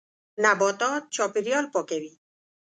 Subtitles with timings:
[0.43, 2.11] نباتات چاپېریال پاکوي.